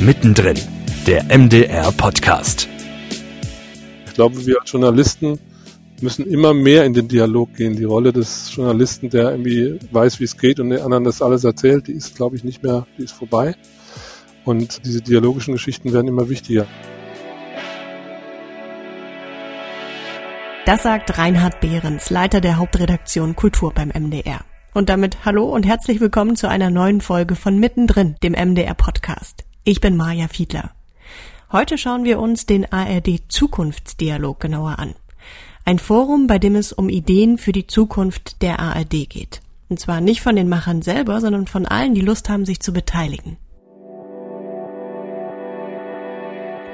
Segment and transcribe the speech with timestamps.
[0.00, 0.58] Mittendrin,
[1.06, 2.68] der MDR-Podcast.
[4.06, 5.38] Ich glaube, wir als Journalisten
[6.00, 7.76] müssen immer mehr in den Dialog gehen.
[7.76, 11.44] Die Rolle des Journalisten, der irgendwie weiß, wie es geht und den anderen das alles
[11.44, 13.54] erzählt, die ist, glaube ich, nicht mehr, die ist vorbei.
[14.44, 16.66] Und diese dialogischen Geschichten werden immer wichtiger.
[20.66, 24.40] Das sagt Reinhard Behrens, Leiter der Hauptredaktion Kultur beim MDR.
[24.74, 29.44] Und damit hallo und herzlich willkommen zu einer neuen Folge von Mittendrin, dem MDR Podcast.
[29.64, 30.72] Ich bin Maja Fiedler.
[31.52, 34.96] Heute schauen wir uns den ARD Zukunftsdialog genauer an.
[35.64, 39.40] Ein Forum, bei dem es um Ideen für die Zukunft der ARD geht.
[39.68, 42.72] Und zwar nicht von den Machern selber, sondern von allen, die Lust haben, sich zu
[42.72, 43.36] beteiligen.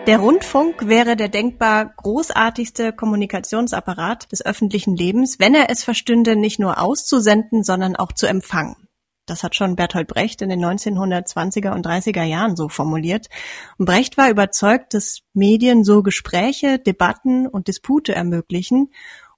[0.07, 6.59] Der Rundfunk wäre der denkbar großartigste Kommunikationsapparat des öffentlichen Lebens, wenn er es verstünde, nicht
[6.59, 8.88] nur auszusenden, sondern auch zu empfangen.
[9.31, 13.29] Das hat schon Bertolt Brecht in den 1920er und 30er Jahren so formuliert.
[13.77, 18.93] Und Brecht war überzeugt, dass Medien so Gespräche, Debatten und Dispute ermöglichen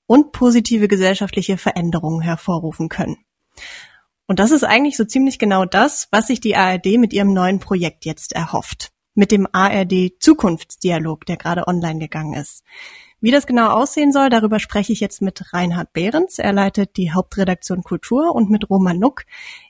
[0.06, 3.18] und positive gesellschaftliche Veränderungen hervorrufen können.
[4.26, 7.58] Und das ist eigentlich so ziemlich genau das, was sich die ARD mit ihrem neuen
[7.58, 12.64] Projekt jetzt erhofft mit dem ARD Zukunftsdialog, der gerade online gegangen ist.
[13.22, 16.38] Wie das genau aussehen soll, darüber spreche ich jetzt mit Reinhard Behrens.
[16.38, 19.24] Er leitet die Hauptredaktion Kultur und mit Roman Nuck.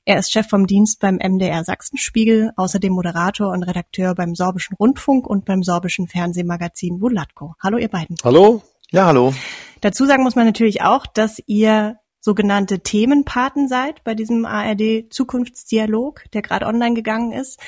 [0.04, 5.26] Er ist Chef vom Dienst beim MDR Sachsenspiegel, außerdem Moderator und Redakteur beim Sorbischen Rundfunk
[5.26, 7.56] und beim sorbischen Fernsehmagazin Wulatko.
[7.60, 8.14] Hallo ihr beiden.
[8.22, 8.62] Hallo.
[8.92, 9.34] Ja, hallo.
[9.80, 16.22] Dazu sagen muss man natürlich auch, dass ihr sogenannte Themenpaten seid bei diesem ARD Zukunftsdialog,
[16.34, 17.58] der gerade online gegangen ist.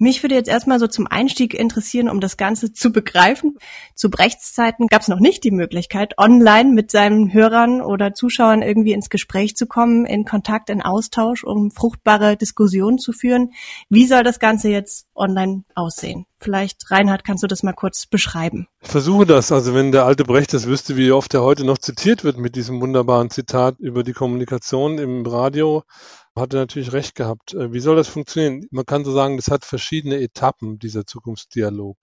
[0.00, 3.58] Mich würde jetzt erstmal so zum Einstieg interessieren, um das Ganze zu begreifen.
[3.96, 8.92] Zu Brechtszeiten gab es noch nicht die Möglichkeit, online mit seinen Hörern oder Zuschauern irgendwie
[8.92, 13.50] ins Gespräch zu kommen, in Kontakt, in Austausch, um fruchtbare Diskussionen zu führen.
[13.88, 16.26] Wie soll das Ganze jetzt online aussehen?
[16.38, 18.68] Vielleicht, Reinhard, kannst du das mal kurz beschreiben?
[18.80, 19.50] Ich versuche das.
[19.50, 22.54] Also wenn der alte Brecht das wüsste, wie oft er heute noch zitiert wird mit
[22.54, 25.82] diesem wunderbaren Zitat über die Kommunikation im Radio,
[26.38, 27.54] hat er natürlich recht gehabt.
[27.54, 28.66] Äh, wie soll das funktionieren?
[28.70, 31.96] Man kann so sagen, das hat verschiedene Etappen, dieser Zukunftsdialog.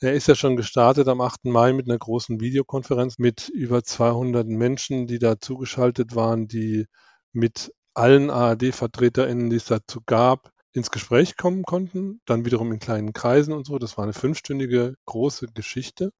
[0.00, 1.46] Er ist ja schon gestartet am 8.
[1.46, 6.86] Mai mit einer großen Videokonferenz mit über 200 Menschen, die da zugeschaltet waren, die
[7.32, 13.12] mit allen ARD-VertreterInnen, die es dazu gab, ins Gespräch kommen konnten, dann wiederum in kleinen
[13.12, 13.78] Kreisen und so.
[13.78, 16.10] Das war eine fünfstündige große Geschichte.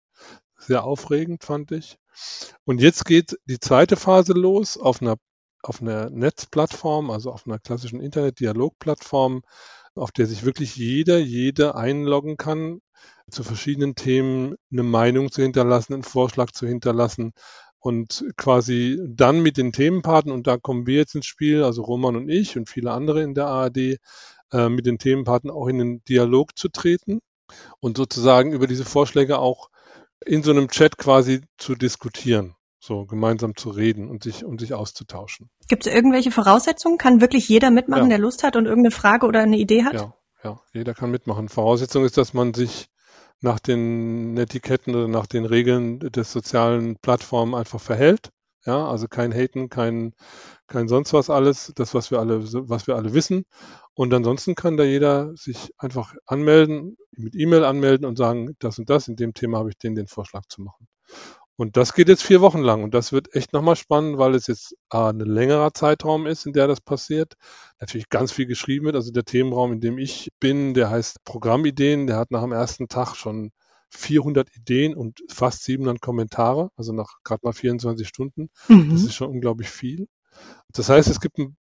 [0.56, 1.98] Sehr aufregend, fand ich.
[2.64, 5.16] Und jetzt geht die zweite Phase los auf einer
[5.64, 9.42] auf einer Netzplattform, also auf einer klassischen Internet-Dialog-Plattform,
[9.94, 12.80] auf der sich wirklich jeder, jede einloggen kann,
[13.30, 17.32] zu verschiedenen Themen eine Meinung zu hinterlassen, einen Vorschlag zu hinterlassen
[17.78, 22.16] und quasi dann mit den Themenpartnern, und da kommen wir jetzt ins Spiel, also Roman
[22.16, 23.98] und ich und viele andere in der ARD,
[24.52, 27.20] äh, mit den Themenpartnern auch in den Dialog zu treten
[27.80, 29.70] und sozusagen über diese Vorschläge auch
[30.24, 32.54] in so einem Chat quasi zu diskutieren
[32.84, 35.50] so gemeinsam zu reden und sich und sich auszutauschen.
[35.68, 36.98] Gibt es irgendwelche Voraussetzungen?
[36.98, 38.08] Kann wirklich jeder mitmachen, ja.
[38.10, 39.94] der Lust hat und irgendeine Frage oder eine Idee hat?
[39.94, 41.48] Ja, ja, jeder kann mitmachen.
[41.48, 42.88] Voraussetzung ist, dass man sich
[43.40, 48.30] nach den Etiketten oder nach den Regeln des sozialen Plattformen einfach verhält.
[48.66, 50.14] Ja, also kein Haten, kein,
[50.66, 53.44] kein sonst was alles, das, was wir alle, was wir alle wissen.
[53.94, 58.88] Und ansonsten kann da jeder sich einfach anmelden, mit E-Mail anmelden und sagen, das und
[58.88, 60.88] das, in dem Thema habe ich den, den Vorschlag zu machen.
[61.56, 64.48] Und das geht jetzt vier Wochen lang und das wird echt nochmal spannend, weil es
[64.48, 67.34] jetzt äh, ein längerer Zeitraum ist, in der das passiert.
[67.80, 68.96] Natürlich ganz viel geschrieben wird.
[68.96, 72.08] Also der Themenraum, in dem ich bin, der heißt Programmideen.
[72.08, 73.52] Der hat nach dem ersten Tag schon
[73.90, 78.50] 400 Ideen und fast 700 Kommentare, also nach gerade mal 24 Stunden.
[78.68, 78.90] Mhm.
[78.90, 80.08] Das ist schon unglaublich viel.
[80.72, 81.56] Das heißt, es gibt ein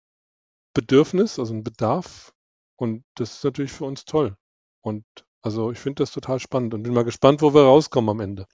[0.73, 2.33] Bedürfnis, also ein Bedarf
[2.75, 4.35] und das ist natürlich für uns toll.
[4.81, 5.05] Und
[5.43, 8.47] also ich finde das total spannend und bin mal gespannt, wo wir rauskommen am Ende.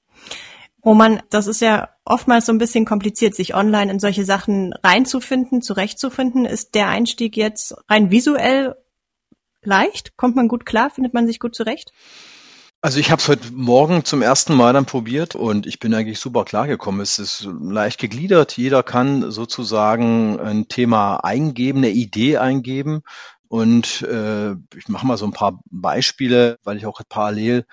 [0.85, 5.61] Roman, das ist ja oftmals so ein bisschen kompliziert, sich online in solche Sachen reinzufinden,
[5.61, 6.45] zurechtzufinden.
[6.45, 8.75] Ist der Einstieg jetzt rein visuell
[9.61, 10.15] leicht?
[10.15, 10.89] Kommt man gut klar?
[10.89, 11.91] Findet man sich gut zurecht?
[12.81, 16.17] Also ich habe es heute Morgen zum ersten Mal dann probiert und ich bin eigentlich
[16.17, 17.01] super klargekommen.
[17.01, 18.55] Es ist leicht gegliedert.
[18.55, 23.01] Jeder kann sozusagen ein Thema eingeben, eine Idee eingeben.
[23.49, 27.65] Und äh, ich mache mal so ein paar Beispiele, weil ich auch parallel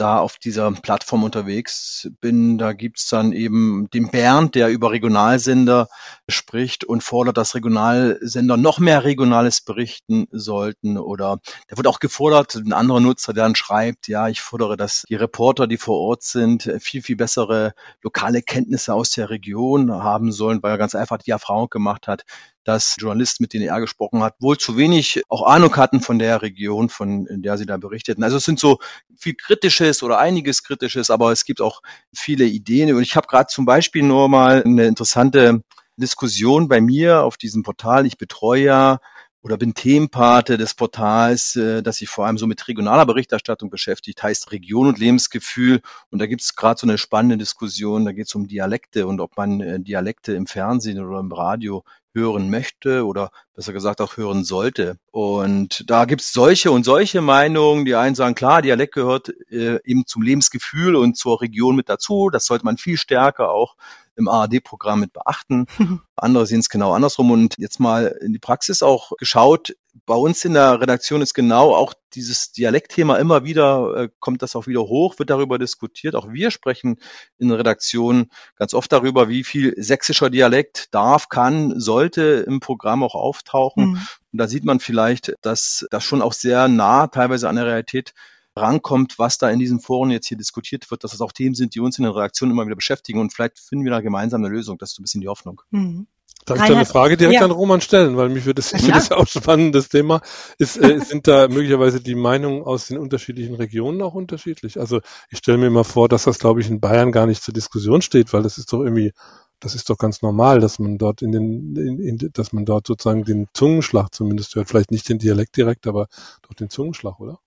[0.00, 5.88] da auf dieser Plattform unterwegs bin, da gibt's dann eben den Bernd, der über Regionalsender
[6.28, 10.98] spricht und fordert, dass Regionalsender noch mehr Regionales berichten sollten.
[10.98, 15.04] Oder da wird auch gefordert, ein anderer Nutzer, der dann schreibt, ja, ich fordere, dass
[15.08, 17.72] die Reporter, die vor Ort sind, viel, viel bessere
[18.02, 22.24] lokale Kenntnisse aus der Region haben sollen, weil er ganz einfach die Erfahrung gemacht hat,
[22.68, 26.42] dass Journalisten, mit denen er gesprochen hat, wohl zu wenig auch Ahnung hatten von der
[26.42, 28.22] Region, von der sie da berichteten.
[28.22, 28.78] Also es sind so
[29.16, 31.80] viel Kritisches oder einiges Kritisches, aber es gibt auch
[32.14, 32.94] viele Ideen.
[32.94, 35.62] Und ich habe gerade zum Beispiel nur mal eine interessante
[35.96, 38.04] Diskussion bei mir auf diesem Portal.
[38.04, 38.98] Ich betreue ja
[39.40, 44.22] oder bin Themenpate des Portals, äh, das sich vor allem so mit regionaler Berichterstattung beschäftigt,
[44.22, 45.80] heißt Region und Lebensgefühl.
[46.10, 49.20] Und da gibt es gerade so eine spannende Diskussion, da geht es um Dialekte und
[49.20, 51.84] ob man äh, Dialekte im Fernsehen oder im Radio
[52.18, 54.98] hören möchte oder besser gesagt auch hören sollte.
[55.10, 57.84] Und da gibt es solche und solche Meinungen.
[57.84, 62.30] Die einen sagen, klar, Dialekt gehört äh, eben zum Lebensgefühl und zur Region mit dazu.
[62.30, 63.74] Das sollte man viel stärker auch
[64.18, 65.66] im ARD-Programm mit beachten.
[66.16, 67.30] Andere sehen es genau andersrum.
[67.30, 69.74] Und jetzt mal in die Praxis auch geschaut.
[70.06, 74.56] Bei uns in der Redaktion ist genau auch dieses Dialektthema immer wieder, äh, kommt das
[74.56, 76.14] auch wieder hoch, wird darüber diskutiert.
[76.14, 76.98] Auch wir sprechen
[77.38, 83.02] in der Redaktion ganz oft darüber, wie viel sächsischer Dialekt darf, kann, sollte im Programm
[83.02, 83.14] auch
[83.48, 83.90] auftauchen.
[83.90, 84.06] Mhm.
[84.32, 88.14] Und da sieht man vielleicht, dass das schon auch sehr nah teilweise an der Realität
[88.56, 91.74] rankommt, was da in diesen Foren jetzt hier diskutiert wird, dass das auch Themen sind,
[91.74, 94.52] die uns in den Reaktionen immer wieder beschäftigen und vielleicht finden wir da gemeinsam eine
[94.52, 94.78] Lösung.
[94.78, 95.62] Das ist so ein bisschen die Hoffnung.
[95.70, 96.06] Mhm.
[96.44, 97.44] Darf ich da eine Frage direkt ja.
[97.44, 100.22] an Roman stellen, weil mich würde das, ich finde das auch spannendes Thema.
[100.56, 104.80] Ist, äh, sind da möglicherweise die Meinungen aus den unterschiedlichen Regionen auch unterschiedlich?
[104.80, 107.52] Also ich stelle mir immer vor, dass das, glaube ich, in Bayern gar nicht zur
[107.52, 109.12] Diskussion steht, weil das ist doch irgendwie,
[109.60, 112.86] das ist doch ganz normal, dass man dort in den, in, in, dass man dort
[112.86, 114.68] sozusagen den Zungenschlag zumindest hört.
[114.68, 116.08] Vielleicht nicht den Dialekt direkt, aber
[116.42, 117.40] doch den Zungenschlag, oder?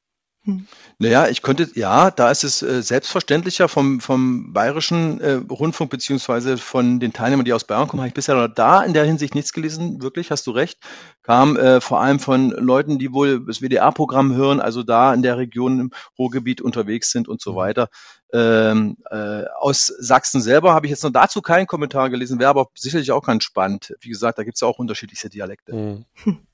[0.43, 0.65] Hm.
[0.97, 6.57] Naja, ich könnte, ja, da ist es äh, selbstverständlicher vom, vom bayerischen äh, Rundfunk beziehungsweise
[6.57, 9.53] von den Teilnehmern, die aus Bayern kommen, habe ich bisher da in der Hinsicht nichts
[9.53, 10.79] gelesen, wirklich, hast du recht.
[11.21, 15.37] Kam äh, vor allem von Leuten, die wohl das WDR-Programm hören, also da in der
[15.37, 17.57] Region im Ruhrgebiet unterwegs sind und so hm.
[17.57, 17.89] weiter.
[18.33, 22.67] Ähm, äh, aus Sachsen selber habe ich jetzt noch dazu keinen Kommentar gelesen, wäre aber
[22.73, 23.93] sicherlich auch ganz spannend.
[23.99, 25.75] Wie gesagt, da gibt es ja auch unterschiedliche Dialekte.
[25.75, 26.05] Mhm.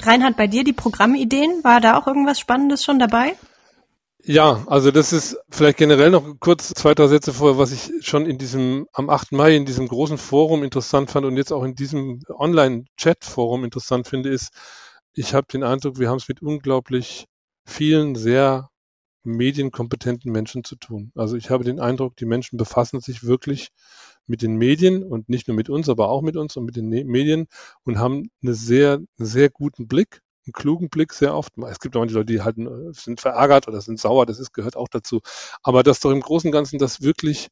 [0.00, 3.36] Reinhard, bei dir die Programmideen, war da auch irgendwas Spannendes schon dabei?
[4.24, 8.26] Ja, also das ist vielleicht generell noch kurz zwei, drei Sätze vorher, was ich schon
[8.26, 9.32] in diesem, am 8.
[9.32, 14.30] Mai in diesem großen Forum interessant fand und jetzt auch in diesem Online-Chat-Forum interessant finde,
[14.30, 14.52] ist,
[15.12, 17.26] ich habe den Eindruck, wir haben es mit unglaublich
[17.64, 18.68] vielen sehr
[19.24, 21.12] medienkompetenten Menschen zu tun.
[21.14, 23.68] Also ich habe den Eindruck, die Menschen befassen sich wirklich
[24.26, 26.88] mit den Medien und nicht nur mit uns, aber auch mit uns und mit den
[26.88, 27.46] ne-, Medien
[27.84, 31.52] und haben eine sehr, sehr guten Blick, einen klugen Blick sehr oft.
[31.68, 34.52] Es gibt auch manche Leute, die halt äh, sind verärgert oder sind sauer, das ist,
[34.52, 35.20] gehört auch dazu.
[35.62, 37.48] Aber dass doch im Großen und Ganzen das wirklich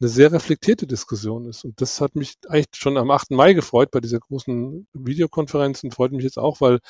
[0.00, 1.64] eine sehr reflektierte Diskussion ist.
[1.64, 3.32] Und das hat mich eigentlich schon am 8.
[3.32, 6.80] Mai gefreut bei dieser großen Videokonferenz und freut mich jetzt auch, weil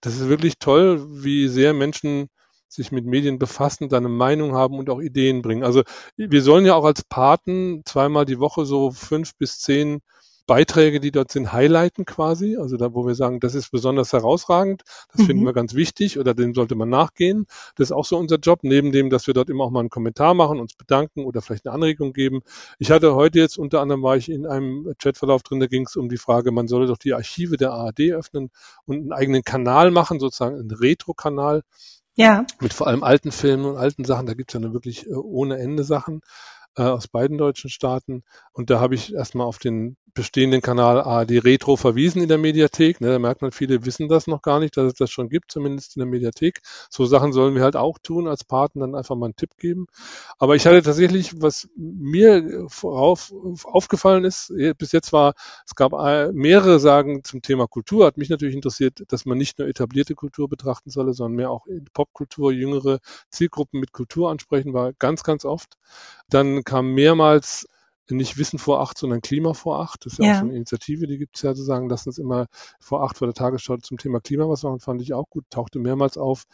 [0.00, 2.28] das ist wirklich toll, wie sehr Menschen
[2.68, 5.64] sich mit Medien befassen, dann eine Meinung haben und auch Ideen bringen.
[5.64, 5.82] Also
[6.16, 10.00] wir sollen ja auch als Paten zweimal die Woche so fünf bis zehn
[10.48, 12.56] Beiträge, die dort sind, highlighten quasi.
[12.56, 14.82] Also da, wo wir sagen, das ist besonders herausragend,
[15.12, 15.26] das mhm.
[15.26, 17.46] finden wir ganz wichtig oder dem sollte man nachgehen.
[17.76, 19.90] Das ist auch so unser Job, neben dem, dass wir dort immer auch mal einen
[19.90, 22.40] Kommentar machen, uns bedanken oder vielleicht eine Anregung geben.
[22.78, 25.96] Ich hatte heute jetzt unter anderem war ich in einem Chatverlauf drin, da ging es
[25.96, 28.50] um die Frage, man solle doch die Archive der ARD öffnen
[28.86, 31.62] und einen eigenen Kanal machen, sozusagen einen Retro-Kanal
[32.18, 32.44] ja.
[32.60, 34.26] Mit vor allem alten Filmen und alten Sachen.
[34.26, 36.22] Da gibt's ja eine wirklich äh, ohne Ende Sachen
[36.78, 38.22] äh, aus beiden deutschen Staaten.
[38.52, 43.00] Und da habe ich erstmal auf den bestehenden Kanal ARD Retro verwiesen in der Mediathek.
[43.00, 45.52] Ne, da merkt man, viele wissen das noch gar nicht, dass es das schon gibt,
[45.52, 46.60] zumindest in der Mediathek.
[46.90, 49.86] So Sachen sollen wir halt auch tun als Partner, dann einfach mal einen Tipp geben.
[50.38, 53.32] Aber ich hatte tatsächlich, was mir vorauf,
[53.64, 55.34] aufgefallen ist, eh, bis jetzt war,
[55.66, 58.06] es gab äh, mehrere Sagen zum Thema Kultur.
[58.06, 61.66] Hat mich natürlich interessiert, dass man nicht nur etablierte Kultur betrachten solle, sondern mehr auch
[61.92, 62.98] Popkultur, jüngere
[63.30, 65.76] Zielgruppen mit Kultur ansprechen, war ganz, ganz oft.
[66.28, 67.66] Dann kam mehrmals
[68.10, 70.06] nicht Wissen vor acht, sondern Klima vor acht.
[70.06, 70.32] Das ist ja, ja.
[70.32, 72.46] auch so eine Initiative, die gibt es ja sozusagen, lass uns immer
[72.80, 75.78] vor acht vor der Tagesschau zum Thema Klima was machen, fand ich auch gut, tauchte
[75.78, 76.44] mehrmals auf.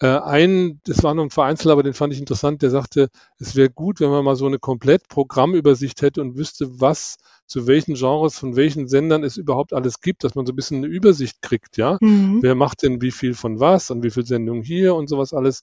[0.00, 3.56] Äh, ein, das war nur ein Vereinzeler, aber den fand ich interessant, der sagte, es
[3.56, 7.16] wäre gut, wenn man mal so eine komplett Programmübersicht hätte und wüsste, was
[7.46, 10.78] zu welchen Genres, von welchen Sendern es überhaupt alles gibt, dass man so ein bisschen
[10.78, 11.98] eine Übersicht kriegt, ja.
[12.00, 12.38] Mhm.
[12.42, 15.62] Wer macht denn wie viel von was und wie viel Sendungen hier und sowas alles.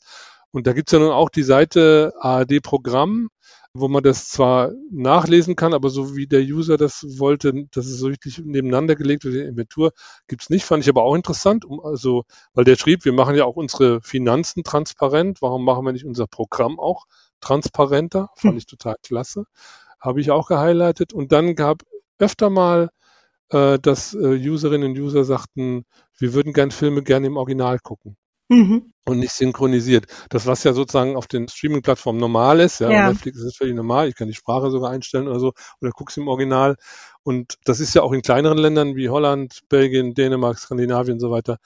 [0.51, 3.29] Und da gibt's ja nun auch die Seite ARD Programm,
[3.73, 7.99] wo man das zwar nachlesen kann, aber so wie der User das wollte, dass es
[7.99, 9.91] so richtig nebeneinander gelegt wird, die Inventur,
[10.27, 12.23] gibt's nicht, fand ich aber auch interessant, um, also,
[12.53, 16.27] weil der schrieb, wir machen ja auch unsere Finanzen transparent, warum machen wir nicht unser
[16.27, 17.05] Programm auch
[17.41, 18.29] transparenter?
[18.35, 18.57] Fand hm.
[18.57, 19.45] ich total klasse.
[19.99, 21.13] Habe ich auch gehighlightet.
[21.13, 21.83] Und dann gab
[22.17, 22.89] öfter mal,
[23.49, 25.85] äh, dass äh, Userinnen und User sagten,
[26.17, 28.17] wir würden gern Filme gerne im Original gucken.
[28.49, 28.93] Mhm.
[29.05, 30.05] Und nicht synchronisiert.
[30.29, 33.09] Das, was ja sozusagen auf den Streaming-Plattformen normal ist, ja, ja.
[33.09, 36.27] Netflix ist völlig normal, ich kann die Sprache sogar einstellen oder so, oder guck's im
[36.27, 36.75] Original.
[37.23, 41.31] Und das ist ja auch in kleineren Ländern wie Holland, Belgien, Dänemark, Skandinavien und so
[41.31, 41.57] weiter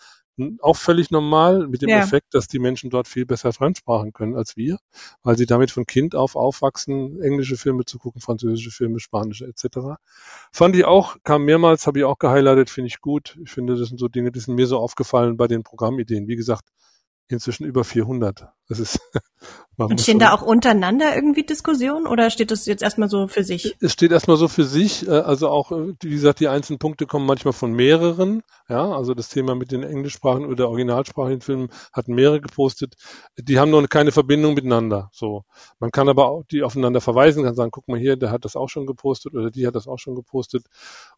[0.62, 2.00] auch völlig normal mit dem ja.
[2.00, 4.78] Effekt, dass die Menschen dort viel besser Fremdsprachen können als wir,
[5.22, 10.00] weil sie damit von Kind auf aufwachsen, englische Filme zu gucken, französische Filme, spanische etc.
[10.52, 13.38] Fand ich auch, kam mehrmals, habe ich auch gehighlightet, finde ich gut.
[13.44, 16.28] Ich finde, das sind so Dinge, die sind mir so aufgefallen bei den Programmideen.
[16.28, 16.70] Wie gesagt,
[17.28, 18.48] inzwischen über 400.
[18.68, 19.00] Das ist
[19.78, 23.76] Und stehen da auch untereinander irgendwie Diskussionen oder steht das jetzt erstmal so für sich?
[23.80, 25.08] Es steht erstmal so für sich.
[25.08, 28.44] Äh, also auch, äh, wie gesagt, die einzelnen Punkte kommen manchmal von mehreren.
[28.70, 32.96] Ja, also das Thema mit den englischsprachigen oder originalsprachigen Filmen hatten mehrere gepostet.
[33.38, 35.10] Die haben noch keine Verbindung miteinander.
[35.12, 35.44] So.
[35.80, 38.56] Man kann aber auch die aufeinander verweisen, kann sagen, guck mal hier, der hat das
[38.56, 40.66] auch schon gepostet oder die hat das auch schon gepostet.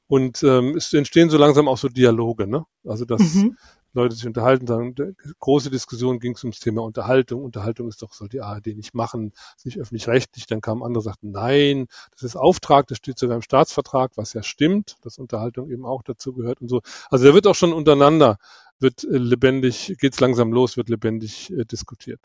[0.07, 2.65] Und ähm, es entstehen so langsam auch so Dialoge, ne?
[2.85, 3.57] Also das, mhm.
[3.95, 4.95] Leute sich unterhalten, sagen,
[5.39, 7.43] große Diskussion ging es ums Thema Unterhaltung.
[7.43, 10.47] Unterhaltung ist doch, soll die ARD nicht machen, ist nicht öffentlich-rechtlich.
[10.47, 14.43] Dann kamen andere, sagten, nein, das ist Auftrag, das steht sogar im Staatsvertrag, was ja
[14.43, 16.81] stimmt, dass Unterhaltung eben auch dazu gehört und so.
[17.09, 18.37] Also da wird auch schon untereinander,
[18.79, 22.19] wird äh, lebendig, geht's langsam los, wird lebendig äh, diskutiert.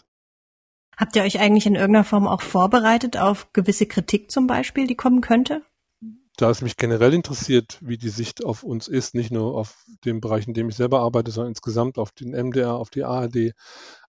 [0.97, 4.97] Habt ihr euch eigentlich in irgendeiner Form auch vorbereitet auf gewisse Kritik zum Beispiel, die
[4.97, 5.63] kommen könnte?
[6.41, 10.21] Da es mich generell interessiert, wie die Sicht auf uns ist, nicht nur auf den
[10.21, 13.53] Bereich, in dem ich selber arbeite, sondern insgesamt auf den MDR, auf die ARD,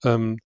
[0.05, 0.39] ähm,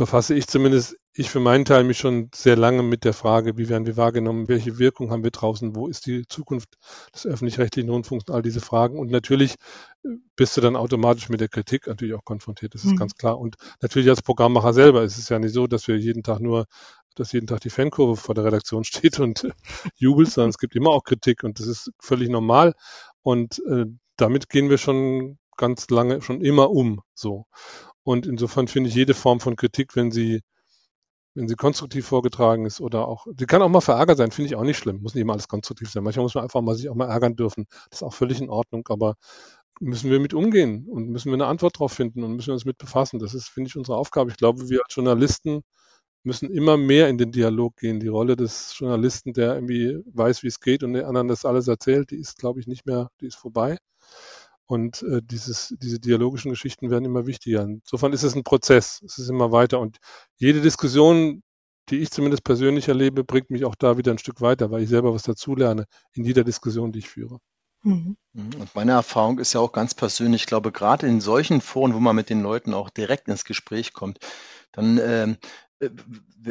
[0.00, 3.68] befasse ich zumindest, ich für meinen Teil mich schon sehr lange mit der Frage, wie
[3.68, 6.78] werden wir wahrgenommen, welche Wirkung haben wir draußen, wo ist die Zukunft
[7.14, 8.98] des öffentlich-rechtlichen Rundfunks und all diese Fragen.
[8.98, 9.56] Und natürlich
[10.02, 12.96] äh, bist du dann automatisch mit der Kritik natürlich auch konfrontiert, das ist mhm.
[12.96, 13.38] ganz klar.
[13.38, 16.64] Und natürlich als Programmmacher selber ist es ja nicht so, dass wir jeden Tag nur
[17.16, 19.50] dass jeden Tag die Fankurve vor der Redaktion steht und äh,
[19.96, 22.72] jubelt, sondern es gibt immer auch Kritik und das ist völlig normal.
[23.20, 23.84] Und äh,
[24.16, 27.02] damit gehen wir schon ganz lange, schon immer um.
[27.12, 27.44] So.
[28.04, 30.40] Und insofern finde ich jede Form von Kritik, wenn sie,
[31.34, 34.56] wenn sie konstruktiv vorgetragen ist oder auch, sie kann auch mal verärgert sein, finde ich
[34.56, 35.02] auch nicht schlimm.
[35.02, 36.04] Muss nicht immer alles konstruktiv sein.
[36.04, 37.66] Manchmal muss man einfach mal sich auch mal ärgern dürfen.
[37.90, 39.14] Das ist auch völlig in Ordnung, aber
[39.80, 42.78] müssen wir mit umgehen und müssen wir eine Antwort darauf finden und müssen uns mit
[42.78, 43.18] befassen.
[43.18, 44.30] Das ist, finde ich, unsere Aufgabe.
[44.30, 45.62] Ich glaube, wir als Journalisten
[46.22, 48.00] müssen immer mehr in den Dialog gehen.
[48.00, 51.68] Die Rolle des Journalisten, der irgendwie weiß, wie es geht und den anderen das alles
[51.68, 53.78] erzählt, die ist, glaube ich, nicht mehr, die ist vorbei.
[54.70, 57.62] Und äh, dieses, diese dialogischen Geschichten werden immer wichtiger.
[57.62, 59.02] Insofern ist es ein Prozess.
[59.04, 59.80] Es ist immer weiter.
[59.80, 59.96] Und
[60.36, 61.42] jede Diskussion,
[61.88, 64.88] die ich zumindest persönlich erlebe, bringt mich auch da wieder ein Stück weiter, weil ich
[64.88, 67.38] selber was dazulerne in jeder Diskussion, die ich führe.
[67.82, 68.16] Mhm.
[68.32, 68.50] Mhm.
[68.60, 71.98] Und meine Erfahrung ist ja auch ganz persönlich, ich glaube, gerade in solchen Foren, wo
[71.98, 74.18] man mit den Leuten auch direkt ins Gespräch kommt,
[74.70, 75.46] dann ähm, äh,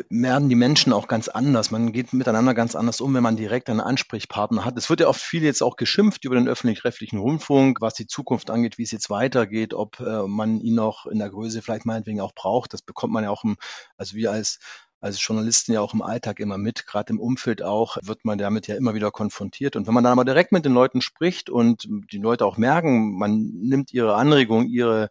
[0.10, 1.72] werden die Menschen auch ganz anders.
[1.72, 4.78] Man geht miteinander ganz anders um, wenn man direkt einen Ansprechpartner hat.
[4.78, 8.50] Es wird ja oft viel jetzt auch geschimpft über den öffentlich-rechtlichen Rundfunk, was die Zukunft
[8.50, 12.22] angeht, wie es jetzt weitergeht, ob äh, man ihn noch in der Größe vielleicht meinetwegen
[12.22, 12.74] auch braucht.
[12.74, 13.58] Das bekommt man ja auch im,
[13.98, 14.60] also wir als
[15.00, 18.68] als Journalisten ja auch im Alltag immer mit, gerade im Umfeld auch, wird man damit
[18.68, 19.76] ja immer wieder konfrontiert.
[19.76, 23.18] Und wenn man dann aber direkt mit den Leuten spricht und die Leute auch merken,
[23.18, 25.10] man nimmt ihre Anregung, ihre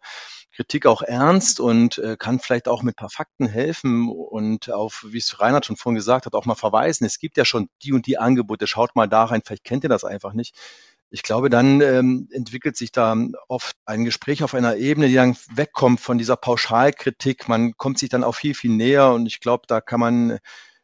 [0.51, 5.17] Kritik auch ernst und äh, kann vielleicht auch mit paar Fakten helfen und auf, wie
[5.17, 7.05] es Reinhard schon vorhin gesagt hat, auch mal verweisen.
[7.05, 9.89] Es gibt ja schon die und die Angebote, schaut mal da rein, vielleicht kennt ihr
[9.89, 10.55] das einfach nicht.
[11.11, 13.15] Ich glaube, dann ähm, entwickelt sich da
[13.47, 17.47] oft ein Gespräch auf einer Ebene, die dann wegkommt von dieser Pauschalkritik.
[17.47, 20.39] Man kommt sich dann auch viel, viel näher und ich glaube, da kann man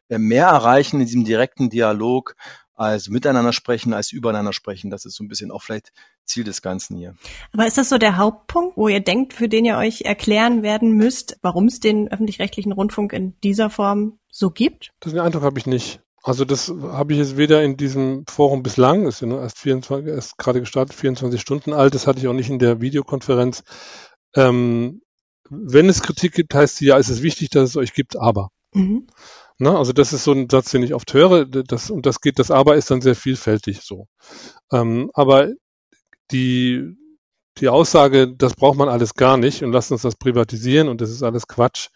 [0.08, 2.34] äh, mehr erreichen in diesem direkten Dialog,
[2.76, 4.90] als miteinander sprechen, als übereinander sprechen.
[4.90, 5.92] Das ist so ein bisschen auch vielleicht
[6.24, 7.14] Ziel des Ganzen hier.
[7.52, 10.92] Aber ist das so der Hauptpunkt, wo ihr denkt, für den ihr euch erklären werden
[10.92, 14.92] müsst, warum es den öffentlich-rechtlichen Rundfunk in dieser Form so gibt?
[15.04, 16.00] Den Eindruck habe ich nicht.
[16.26, 20.08] Also das habe ich jetzt weder in diesem Forum bislang, ist ja nur erst 24,
[20.08, 23.62] erst gerade gestartet, 24 Stunden alt, das hatte ich auch nicht in der Videokonferenz.
[24.34, 25.02] Ähm,
[25.48, 28.48] wenn es Kritik gibt, heißt sie ja, es ist wichtig, dass es euch gibt, aber.
[28.74, 29.06] Mhm.
[29.58, 32.40] Na, also das ist so ein Satz, den ich oft höre, das, und das geht,
[32.40, 34.08] das aber ist dann sehr vielfältig so.
[34.72, 35.52] Ähm, aber
[36.32, 36.96] die,
[37.58, 41.10] die Aussage, das braucht man alles gar nicht und lasst uns das privatisieren und das
[41.10, 41.90] ist alles Quatsch,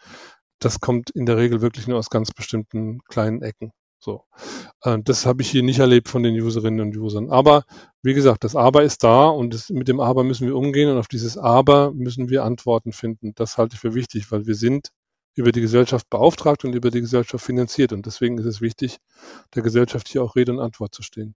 [0.60, 3.72] das kommt in der Regel wirklich nur aus ganz bestimmten kleinen Ecken.
[4.00, 4.24] So,
[4.82, 7.30] äh, das habe ich hier nicht erlebt von den Userinnen und Usern.
[7.30, 7.64] Aber
[8.02, 10.98] wie gesagt, das Aber ist da und das, mit dem Aber müssen wir umgehen und
[10.98, 13.34] auf dieses Aber müssen wir Antworten finden.
[13.34, 14.90] Das halte ich für wichtig, weil wir sind
[15.34, 18.98] über die Gesellschaft beauftragt und über die Gesellschaft finanziert und deswegen ist es wichtig,
[19.54, 21.34] der Gesellschaft hier auch Rede und Antwort zu stehen.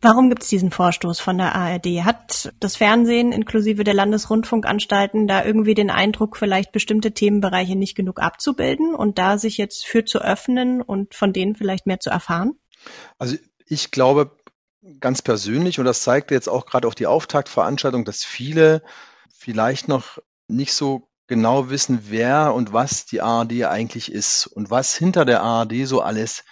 [0.00, 2.04] Warum gibt es diesen Vorstoß von der ARD?
[2.04, 8.20] Hat das Fernsehen inklusive der Landesrundfunkanstalten da irgendwie den Eindruck, vielleicht bestimmte Themenbereiche nicht genug
[8.20, 12.54] abzubilden und da sich jetzt für zu öffnen und von denen vielleicht mehr zu erfahren?
[13.18, 13.36] Also
[13.66, 14.36] ich glaube
[15.00, 18.82] ganz persönlich, und das zeigt jetzt auch gerade auch die Auftaktveranstaltung, dass viele
[19.34, 24.94] vielleicht noch nicht so genau wissen, wer und was die ARD eigentlich ist und was
[24.94, 26.44] hinter der ARD so alles,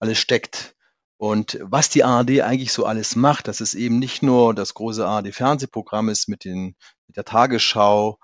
[0.00, 0.74] alles steckt.
[1.18, 5.06] Und was die ARD eigentlich so alles macht, dass es eben nicht nur das große
[5.06, 6.76] ARD-Fernsehprogramm ist mit, den,
[7.08, 8.18] mit der Tagesschau,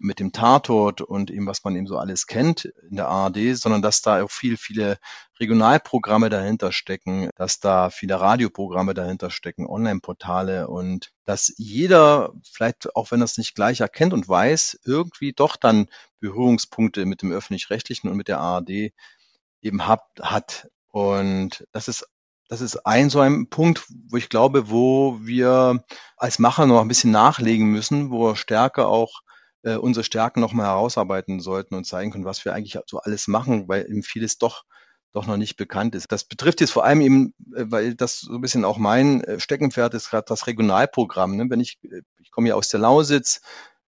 [0.00, 3.82] mit dem Tatort und eben, was man eben so alles kennt in der ARD, sondern
[3.82, 4.98] dass da auch viel, viele
[5.38, 13.10] Regionalprogramme dahinter stecken, dass da viele Radioprogramme dahinter stecken, Online-Portale und dass jeder, vielleicht auch
[13.10, 15.86] wenn er es nicht gleich erkennt und weiß, irgendwie doch dann
[16.18, 18.92] Berührungspunkte mit dem öffentlich-rechtlichen und mit der ARD
[19.60, 20.68] eben hat, hat.
[20.88, 22.08] Und das ist
[22.50, 25.84] das ist ein so ein Punkt, wo ich glaube, wo wir
[26.16, 29.20] als Macher noch ein bisschen nachlegen müssen, wo wir stärker auch
[29.62, 33.68] äh, unsere Stärken nochmal herausarbeiten sollten und zeigen können, was wir eigentlich so alles machen,
[33.68, 34.64] weil eben vieles doch
[35.12, 36.10] doch noch nicht bekannt ist.
[36.12, 39.38] Das betrifft jetzt vor allem eben, äh, weil das so ein bisschen auch mein äh,
[39.40, 41.36] Steckenpferd ist, gerade das Regionalprogramm.
[41.36, 41.46] Ne?
[41.48, 43.40] Wenn ich, äh, ich komme ja aus der Lausitz,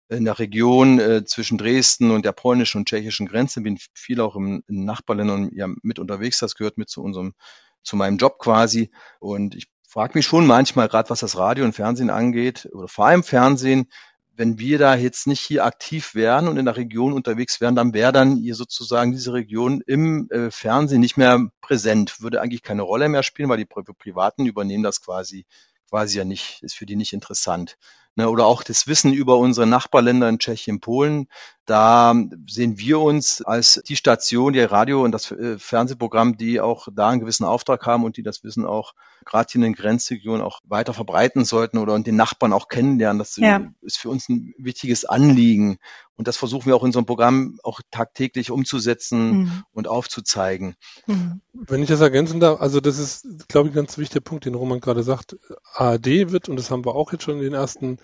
[0.08, 4.36] in der Region äh, zwischen Dresden und der polnischen und tschechischen Grenze, bin viel auch
[4.36, 6.38] im, in Nachbarländern ja mit unterwegs.
[6.38, 7.34] Das gehört mit zu unserem,
[7.82, 8.90] zu meinem Job quasi.
[9.20, 13.06] Und ich frage mich schon manchmal, gerade was das Radio und Fernsehen angeht, oder vor
[13.06, 13.90] allem Fernsehen,
[14.34, 17.92] wenn wir da jetzt nicht hier aktiv wären und in der Region unterwegs wären, dann
[17.92, 22.82] wäre dann hier sozusagen diese Region im äh, Fernsehen nicht mehr präsent, würde eigentlich keine
[22.82, 25.44] Rolle mehr spielen, weil die Pri Privaten übernehmen das quasi
[25.92, 27.76] quasi ja nicht, ist für die nicht interessant.
[28.14, 31.28] Ne, oder auch das Wissen über unsere Nachbarländer in Tschechien, Polen.
[31.64, 32.14] Da
[32.46, 37.08] sehen wir uns als die Station, die Radio und das äh, Fernsehprogramm, die auch da
[37.08, 38.92] einen gewissen Auftrag haben und die das Wissen auch
[39.24, 43.18] gerade hier in den Grenzregionen auch weiter verbreiten sollten oder den Nachbarn auch kennenlernen.
[43.18, 43.62] Das ja.
[43.80, 45.78] ist für uns ein wichtiges Anliegen.
[46.16, 49.64] Und das versuchen wir auch in unserem Programm auch tagtäglich umzusetzen mhm.
[49.72, 50.74] und aufzuzeigen.
[51.06, 51.40] Mhm.
[51.52, 54.54] Wenn ich das ergänzen darf, also das ist, glaube ich, ein ganz wichtiger Punkt, den
[54.54, 55.36] Roman gerade sagt.
[55.74, 57.98] ARD wird, und das haben wir auch jetzt schon in den ersten,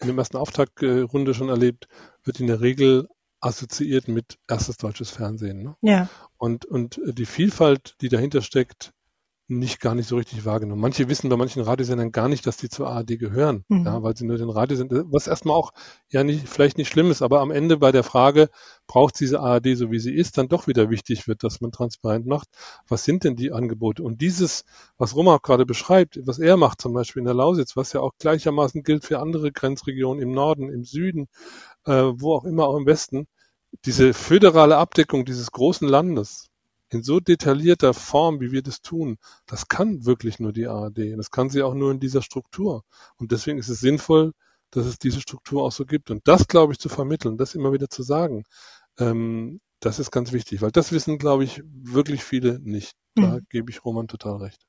[0.00, 1.86] in dem ersten Auftaktrunde schon erlebt,
[2.24, 3.08] wird in der Regel
[3.40, 5.62] assoziiert mit erstes deutsches Fernsehen.
[5.62, 5.76] Ne?
[5.82, 6.08] Ja.
[6.38, 8.92] Und, und die Vielfalt, die dahinter steckt,
[9.48, 10.80] nicht gar nicht so richtig wahrgenommen.
[10.80, 13.84] Manche wissen bei manchen Radiosendern gar nicht, dass die zur ARD gehören, mhm.
[13.84, 15.72] ja, weil sie nur den Radiosender, was erstmal auch
[16.08, 18.48] ja nicht, vielleicht nicht schlimm ist, aber am Ende bei der Frage,
[18.86, 22.26] braucht diese ARD so wie sie ist, dann doch wieder wichtig wird, dass man transparent
[22.26, 22.48] macht,
[22.88, 24.02] was sind denn die Angebote?
[24.02, 24.64] Und dieses,
[24.96, 28.12] was Roma gerade beschreibt, was er macht zum Beispiel in der Lausitz, was ja auch
[28.18, 31.28] gleichermaßen gilt für andere Grenzregionen im Norden, im Süden,
[31.84, 33.26] äh, wo auch immer, auch im Westen,
[33.84, 36.51] diese föderale Abdeckung dieses großen Landes,
[36.92, 40.98] in so detaillierter Form, wie wir das tun, das kann wirklich nur die ARD.
[40.98, 42.84] Und das kann sie auch nur in dieser Struktur.
[43.16, 44.32] Und deswegen ist es sinnvoll,
[44.70, 46.10] dass es diese Struktur auch so gibt.
[46.10, 48.44] Und das, glaube ich, zu vermitteln, das immer wieder zu sagen,
[48.98, 52.94] ähm, das ist ganz wichtig, weil das wissen, glaube ich, wirklich viele nicht.
[53.14, 53.46] Da mhm.
[53.48, 54.66] gebe ich Roman total recht.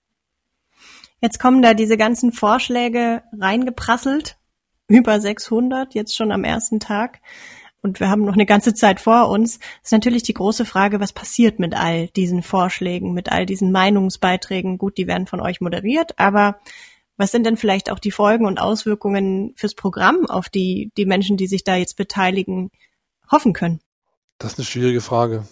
[1.19, 4.37] Jetzt kommen da diese ganzen Vorschläge reingeprasselt,
[4.87, 7.21] über 600, jetzt schon am ersten Tag
[7.83, 11.13] und wir haben noch eine ganze Zeit vor uns, ist natürlich die große Frage, was
[11.13, 14.77] passiert mit all diesen Vorschlägen, mit all diesen Meinungsbeiträgen.
[14.77, 16.59] Gut, die werden von euch moderiert, aber
[17.17, 21.37] was sind denn vielleicht auch die Folgen und Auswirkungen fürs Programm, auf die die Menschen,
[21.37, 22.71] die sich da jetzt beteiligen,
[23.29, 23.81] hoffen können?
[24.39, 25.45] Das ist eine schwierige Frage.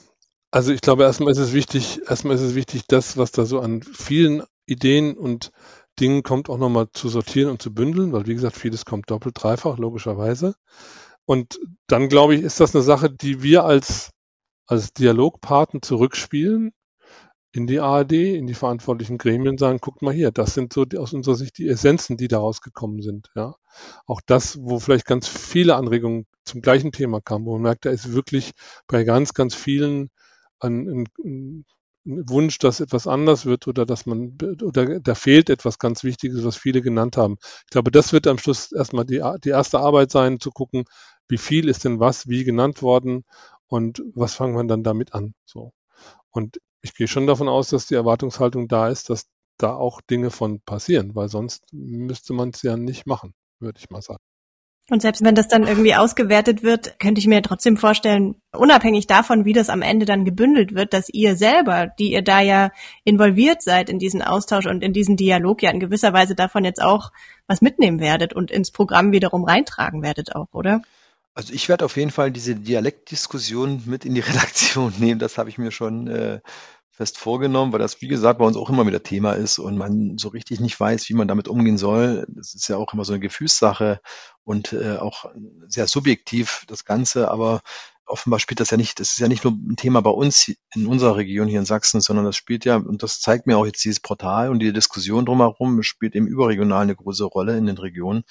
[0.49, 3.59] Also ich glaube, erstmal ist es wichtig, erstmal ist es wichtig, das, was da so
[3.59, 5.51] an vielen Ideen und
[5.99, 9.35] Dingen kommt, auch nochmal zu sortieren und zu bündeln, weil wie gesagt, vieles kommt doppelt,
[9.37, 10.55] dreifach, logischerweise.
[11.31, 14.11] Und dann, glaube ich, ist das eine Sache, die wir als,
[14.67, 16.73] als Dialogpartner zurückspielen
[17.53, 20.97] in die ARD, in die verantwortlichen Gremien sagen, guckt mal hier, das sind so die,
[20.97, 23.31] aus unserer Sicht die Essenzen, die daraus gekommen sind.
[23.33, 23.55] Ja.
[24.05, 27.91] Auch das, wo vielleicht ganz viele Anregungen zum gleichen Thema kamen, wo man merkt, da
[27.91, 28.51] ist wirklich
[28.87, 30.09] bei ganz, ganz vielen
[30.59, 31.65] ein, ein, ein
[32.05, 36.57] Wunsch, dass etwas anders wird oder dass man oder da fehlt etwas ganz Wichtiges, was
[36.57, 37.37] viele genannt haben.
[37.65, 40.85] Ich glaube, das wird am Schluss erstmal die, die erste Arbeit sein, zu gucken,
[41.27, 43.23] wie viel ist denn was, wie genannt worden
[43.67, 45.33] und was fangen wir dann damit an.
[45.45, 45.73] So.
[46.31, 50.31] Und ich gehe schon davon aus, dass die Erwartungshaltung da ist, dass da auch Dinge
[50.31, 54.21] von passieren, weil sonst müsste man es ja nicht machen, würde ich mal sagen.
[54.89, 59.45] Und selbst wenn das dann irgendwie ausgewertet wird, könnte ich mir trotzdem vorstellen, unabhängig davon,
[59.45, 62.71] wie das am Ende dann gebündelt wird, dass ihr selber, die ihr da ja
[63.05, 66.81] involviert seid in diesen Austausch und in diesen Dialog, ja in gewisser Weise davon jetzt
[66.81, 67.11] auch
[67.47, 70.81] was mitnehmen werdet und ins Programm wiederum reintragen werdet auch, oder?
[71.33, 75.19] Also ich werde auf jeden Fall diese Dialektdiskussion mit in die Redaktion nehmen.
[75.19, 76.41] Das habe ich mir schon äh,
[77.01, 80.19] fest vorgenommen, weil das, wie gesagt, bei uns auch immer wieder Thema ist und man
[80.19, 82.27] so richtig nicht weiß, wie man damit umgehen soll.
[82.29, 83.99] Das ist ja auch immer so eine Gefühlssache
[84.43, 85.25] und äh, auch
[85.67, 87.61] sehr subjektiv das Ganze, aber
[88.05, 90.85] offenbar spielt das ja nicht, das ist ja nicht nur ein Thema bei uns in
[90.85, 93.83] unserer Region hier in Sachsen, sondern das spielt ja, und das zeigt mir auch jetzt
[93.83, 98.25] dieses Portal und die Diskussion drumherum, spielt eben überregional eine große Rolle in den Regionen.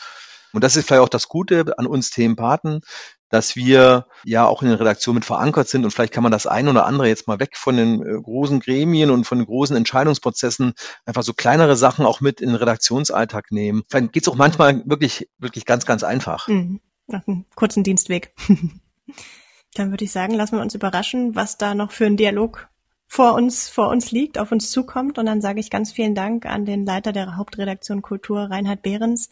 [0.53, 2.83] Und das ist vielleicht auch das Gute an uns Themenpaten.
[3.31, 6.47] Dass wir ja auch in den Redaktionen mit verankert sind und vielleicht kann man das
[6.47, 9.77] ein oder andere jetzt mal weg von den äh, großen Gremien und von den großen
[9.77, 10.75] Entscheidungsprozessen
[11.07, 13.83] einfach so kleinere Sachen auch mit in den Redaktionsalltag nehmen.
[13.89, 16.49] Vielleicht geht es auch manchmal wirklich, wirklich ganz, ganz einfach.
[16.49, 16.81] Mhm.
[17.07, 18.35] Nach einem kurzen Dienstweg.
[19.75, 22.70] Dann würde ich sagen, lassen wir uns überraschen, was da noch für ein Dialog
[23.13, 25.19] vor uns, vor uns liegt, auf uns zukommt.
[25.19, 29.29] Und dann sage ich ganz vielen Dank an den Leiter der Hauptredaktion Kultur, Reinhard Behrens,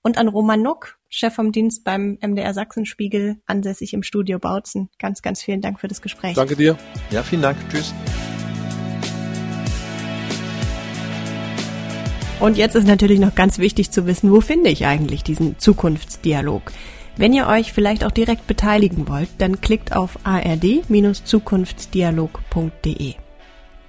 [0.00, 4.88] und an Roman Nuck, Chef vom Dienst beim MDR Sachsenspiegel, ansässig im Studio Bautzen.
[4.98, 6.36] Ganz, ganz vielen Dank für das Gespräch.
[6.36, 6.78] Danke dir.
[7.10, 7.58] Ja, vielen Dank.
[7.68, 7.92] Tschüss.
[12.40, 16.72] Und jetzt ist natürlich noch ganz wichtig zu wissen, wo finde ich eigentlich diesen Zukunftsdialog?
[17.18, 23.14] Wenn ihr euch vielleicht auch direkt beteiligen wollt, dann klickt auf ard-zukunftsdialog.de.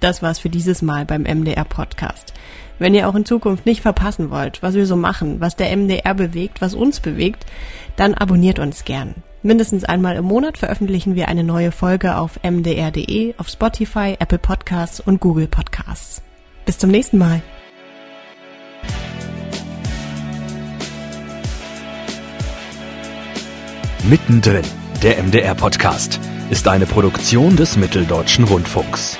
[0.00, 2.34] Das war's für dieses Mal beim MDR Podcast.
[2.80, 6.14] Wenn ihr auch in Zukunft nicht verpassen wollt, was wir so machen, was der MDR
[6.14, 7.46] bewegt, was uns bewegt,
[7.94, 9.14] dann abonniert uns gern.
[9.44, 14.98] Mindestens einmal im Monat veröffentlichen wir eine neue Folge auf mdr.de, auf Spotify, Apple Podcasts
[14.98, 16.20] und Google Podcasts.
[16.66, 17.42] Bis zum nächsten Mal.
[24.04, 24.64] Mittendrin,
[25.02, 29.18] der MDR-Podcast, ist eine Produktion des Mitteldeutschen Rundfunks.